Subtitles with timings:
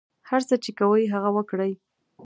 [0.29, 1.71] هر څه چې کوئ هغه وکړئ.